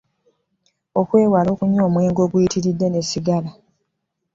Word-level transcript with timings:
Okwewala 0.99 1.47
okunywa 1.51 1.83
omwenge 1.87 2.19
oguyitiridde 2.23 2.87
ne 2.89 3.01
ssigala 3.03 3.51